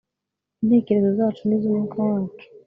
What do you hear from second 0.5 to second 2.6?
intekerezo zacu, n'iz'umwuka wacu